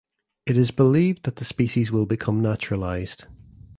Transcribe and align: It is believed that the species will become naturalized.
It 0.47 0.57
is 0.57 0.71
believed 0.71 1.25
that 1.25 1.35
the 1.35 1.45
species 1.45 1.91
will 1.91 2.07
become 2.07 2.41
naturalized. 2.41 3.27